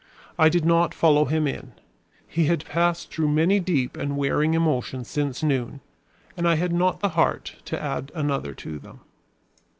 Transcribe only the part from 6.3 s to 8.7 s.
and I had not the heart to add another